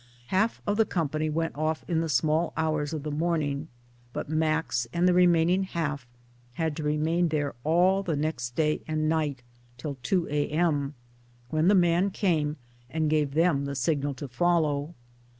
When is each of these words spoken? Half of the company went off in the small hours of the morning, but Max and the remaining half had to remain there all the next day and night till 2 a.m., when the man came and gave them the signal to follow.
Half 0.33 0.63
of 0.65 0.77
the 0.77 0.85
company 0.87 1.29
went 1.29 1.55
off 1.55 1.85
in 1.87 2.01
the 2.01 2.09
small 2.09 2.53
hours 2.57 2.91
of 2.91 3.03
the 3.03 3.11
morning, 3.11 3.67
but 4.13 4.27
Max 4.31 4.87
and 4.91 5.07
the 5.07 5.13
remaining 5.13 5.61
half 5.61 6.07
had 6.53 6.75
to 6.77 6.83
remain 6.83 7.27
there 7.27 7.53
all 7.63 8.01
the 8.01 8.15
next 8.15 8.55
day 8.55 8.81
and 8.87 9.07
night 9.07 9.43
till 9.77 9.97
2 10.01 10.27
a.m., 10.31 10.95
when 11.51 11.67
the 11.67 11.75
man 11.75 12.09
came 12.09 12.57
and 12.89 13.11
gave 13.11 13.35
them 13.35 13.65
the 13.65 13.75
signal 13.75 14.15
to 14.15 14.27
follow. 14.27 14.95